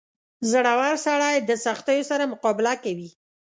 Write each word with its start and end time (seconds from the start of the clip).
•زړور 0.51 0.93
سړی 1.07 1.35
د 1.41 1.51
سختیو 1.65 2.07
سره 2.11 2.23
مقابله 2.33 2.73
کوي. 2.83 3.09